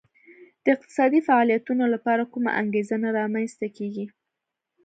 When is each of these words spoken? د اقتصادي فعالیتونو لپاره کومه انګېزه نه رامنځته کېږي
د 0.63 0.65
اقتصادي 0.75 1.19
فعالیتونو 1.27 1.83
لپاره 1.93 2.23
کومه 2.33 2.51
انګېزه 2.61 2.95
نه 3.03 3.09
رامنځته 3.19 3.67
کېږي 3.77 4.05